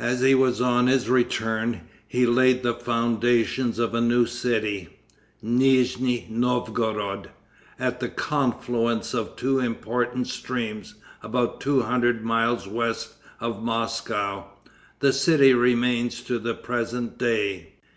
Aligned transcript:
As 0.00 0.22
he 0.22 0.34
was 0.34 0.60
on 0.60 0.88
his 0.88 1.08
return 1.08 1.82
he 2.08 2.26
laid 2.26 2.64
the 2.64 2.74
foundations 2.74 3.78
of 3.78 3.94
a 3.94 4.00
new 4.00 4.26
city, 4.26 4.98
Nijni 5.40 6.26
Novgorod, 6.28 7.30
at 7.78 8.00
the 8.00 8.08
confluence 8.08 9.14
of 9.14 9.36
two 9.36 9.60
important 9.60 10.26
streams 10.26 10.96
about 11.22 11.60
two 11.60 11.82
hundred 11.82 12.24
miles 12.24 12.66
west 12.66 13.14
of 13.38 13.62
Moscow. 13.62 14.46
The 14.98 15.12
city 15.12 15.54
remains 15.54 16.22
to 16.22 16.40
the 16.40 16.54
present 16.54 17.16
day. 17.16 17.74